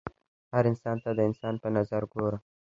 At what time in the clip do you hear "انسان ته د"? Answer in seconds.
0.71-1.19